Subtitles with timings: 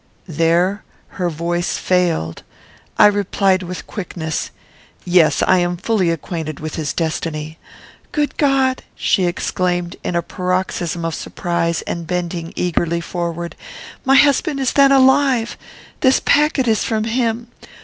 [0.27, 0.83] There
[1.21, 2.41] her voice failed.
[2.97, 4.49] I replied with quickness,
[5.05, 5.43] "Yes.
[5.45, 7.59] I am fully acquainted with his destiny."
[8.11, 13.55] "Good God!" she exclaimed, in a paroxysm of surprise, and bending eagerly forward,
[14.03, 15.55] "my husband is then alive!
[15.99, 17.49] This packet is from him.